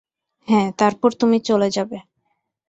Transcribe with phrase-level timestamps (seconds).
[0.47, 1.97] হ্যাঁ, তারপর তুমি চলে যাবে।